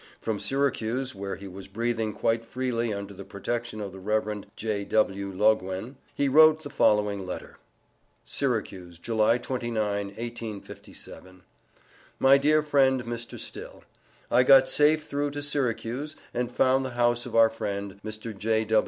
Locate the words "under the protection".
2.91-3.79